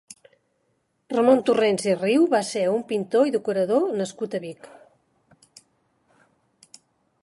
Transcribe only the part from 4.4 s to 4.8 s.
Vic.